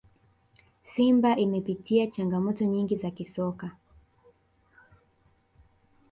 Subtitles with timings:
[0.83, 3.71] simba imepitia changamoto nyingi za kisoka